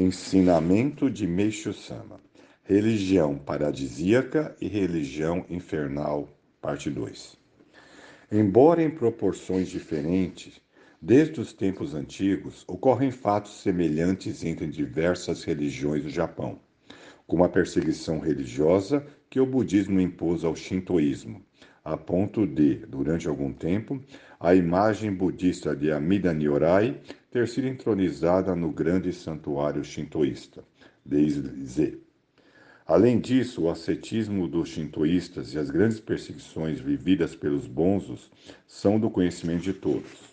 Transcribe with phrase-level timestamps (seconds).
[0.00, 2.20] Ensinamento de Meixo Sama:
[2.62, 6.28] Religião paradisíaca e religião infernal,
[6.60, 7.36] parte 2.
[8.30, 10.60] Embora em proporções diferentes,
[11.02, 16.60] desde os tempos antigos ocorrem fatos semelhantes entre diversas religiões do Japão,
[17.26, 21.44] como a perseguição religiosa que o budismo impôs ao shintoísmo,
[21.92, 23.98] a ponto de, durante algum tempo,
[24.38, 27.00] a imagem budista de Amida Nyorai
[27.30, 30.62] ter sido entronizada no grande santuário shintoísta,
[31.02, 31.94] Deizé.
[32.86, 38.30] Além disso, o ascetismo dos shintoístas e as grandes perseguições vividas pelos bonzos
[38.66, 40.28] são do conhecimento de todos.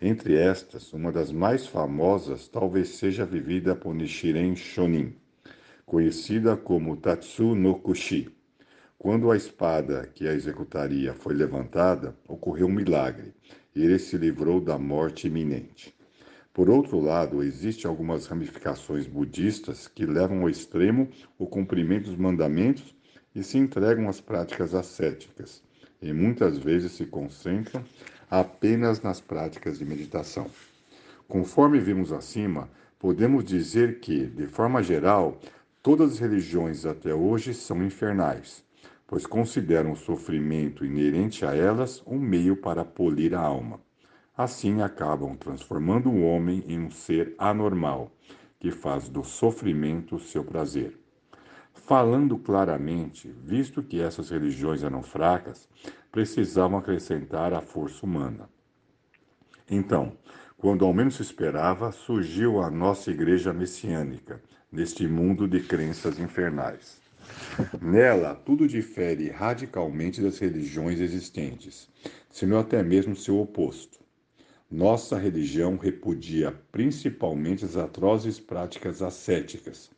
[0.00, 5.14] Entre estas, uma das mais famosas talvez seja vivida por Nichiren Shonin,
[5.86, 8.28] conhecida como Tatsu no Kushi
[9.02, 13.34] quando a espada que a executaria foi levantada, ocorreu um milagre,
[13.74, 15.92] ele se livrou da morte iminente.
[16.54, 22.94] Por outro lado, existem algumas ramificações budistas que levam ao extremo o cumprimento dos mandamentos
[23.34, 25.64] e se entregam às práticas ascéticas,
[26.00, 27.82] e muitas vezes se concentram
[28.30, 30.46] apenas nas práticas de meditação.
[31.26, 35.40] Conforme vimos acima, podemos dizer que, de forma geral,
[35.82, 38.62] todas as religiões até hoje são infernais
[39.12, 43.78] pois consideram o sofrimento inerente a elas um meio para polir a alma.
[44.34, 48.10] Assim acabam transformando o homem em um ser anormal,
[48.58, 50.98] que faz do sofrimento seu prazer.
[51.74, 55.68] Falando claramente, visto que essas religiões eram fracas,
[56.10, 58.48] precisavam acrescentar a força humana.
[59.70, 60.16] Então,
[60.56, 67.01] quando ao menos se esperava, surgiu a nossa igreja messiânica, neste mundo de crenças infernais.
[67.80, 71.88] Nela, tudo difere radicalmente das religiões existentes,
[72.30, 73.98] se não até mesmo seu oposto.
[74.70, 79.90] Nossa religião repudia principalmente as atrozes práticas ascéticas,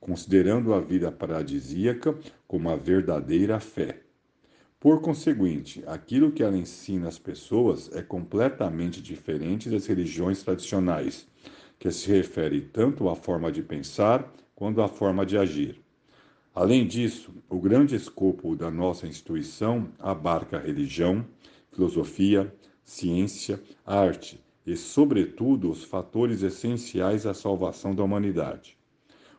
[0.00, 4.00] considerando a vida paradisíaca como a verdadeira fé.
[4.78, 11.26] Por conseguinte, aquilo que ela ensina às pessoas é completamente diferente das religiões tradicionais,
[11.78, 15.78] que se refere tanto à forma de pensar quanto à forma de agir.
[16.52, 21.24] Além disso, o grande escopo da nossa instituição abarca religião,
[21.70, 22.52] filosofia,
[22.82, 28.76] ciência, arte e, sobretudo, os fatores essenciais à salvação da humanidade.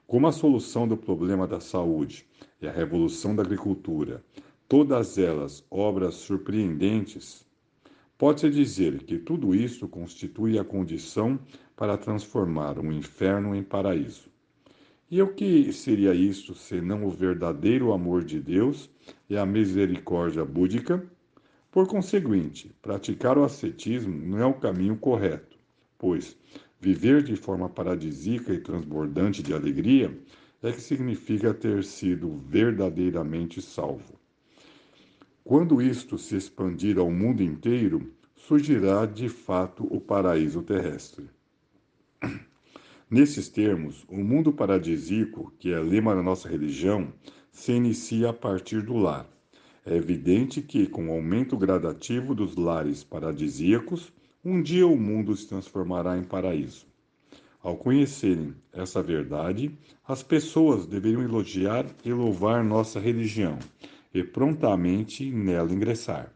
[0.08, 2.26] Como a solução do problema da saúde
[2.62, 4.24] e a revolução da agricultura,
[4.68, 7.46] todas elas obras surpreendentes,
[8.18, 11.38] pode-se dizer que tudo isso constitui a condição
[11.76, 14.32] para transformar um inferno em paraíso.
[15.12, 18.90] E o que seria isto senão o verdadeiro amor de Deus
[19.30, 21.06] e a misericórdia búdica?
[21.70, 25.60] Por conseguinte, praticar o ascetismo não é o caminho correto,
[26.00, 26.38] pois
[26.80, 30.18] viver de forma paradisíaca e transbordante de alegria
[30.64, 34.18] é que significa ter sido verdadeiramente salvo.
[35.44, 41.30] Quando isto se expandir ao mundo inteiro, surgirá de fato o paraíso terrestre.
[43.14, 47.12] Nesses termos, o mundo paradisíaco, que é lema da nossa religião,
[47.52, 49.28] se inicia a partir do lar.
[49.86, 54.14] É evidente que, com o aumento gradativo dos lares paradisíacos,
[54.46, 56.86] um dia o mundo se transformará em paraíso.
[57.62, 59.78] Ao conhecerem essa verdade,
[60.08, 63.60] as pessoas deveriam elogiar e louvar nossa religião
[64.14, 66.32] e prontamente nela ingressar.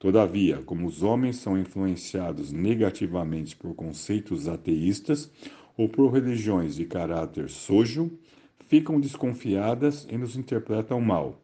[0.00, 5.30] Todavia, como os homens são influenciados negativamente por conceitos ateístas,
[5.76, 8.10] ou por religiões de caráter sojo,
[8.68, 11.40] ficam desconfiadas e nos interpretam mal,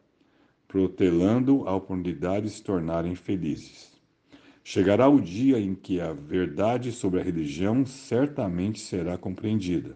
[0.67, 3.91] protelando a oportunidade de se tornarem felizes.
[4.63, 9.95] Chegará o dia em que a verdade sobre a religião certamente será compreendida.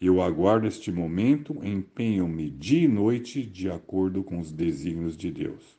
[0.00, 5.76] Eu aguardo este momento, empenho-me dia e noite de acordo com os desígnios de Deus.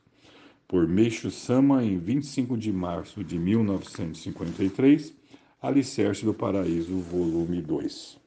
[0.68, 5.14] Por Meixo Sama, em 25 de março de 1953,
[5.64, 8.21] Alicerce do Paraíso, volume 2.